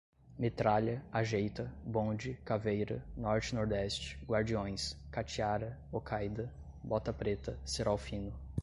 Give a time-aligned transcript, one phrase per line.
[0.35, 6.51] metralha, ajeita, bonde, caveira, norte-nordeste, guardiões, katiara, okaida,
[6.83, 8.33] bota preta, cerol fino